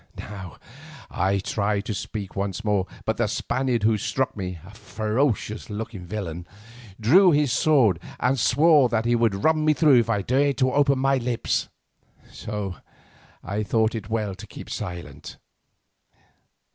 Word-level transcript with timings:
Now 0.17 0.57
I 1.11 1.37
tried 1.37 1.85
to 1.85 1.93
speak 1.93 2.35
once 2.35 2.63
more, 2.65 2.87
but 3.05 3.17
the 3.17 3.27
Spaniard 3.27 3.83
who 3.83 3.91
had 3.91 3.99
struck 3.99 4.35
me, 4.35 4.57
a 4.65 4.71
ferocious 4.71 5.69
looking 5.69 6.07
villain, 6.07 6.47
drew 6.99 7.29
his 7.31 7.51
sword 7.53 7.99
and 8.19 8.39
swore 8.39 8.89
that 8.89 9.05
he 9.05 9.13
would 9.13 9.43
run 9.43 9.63
me 9.63 9.73
through 9.75 9.99
if 9.99 10.09
I 10.09 10.23
dared 10.23 10.57
to 10.57 10.71
open 10.71 10.97
my 10.97 11.17
lips. 11.17 11.69
So 12.31 12.77
I 13.43 13.61
thought 13.61 13.93
it 13.93 14.09
well 14.09 14.33
to 14.33 14.47
keep 14.47 14.71
silent. 14.71 15.37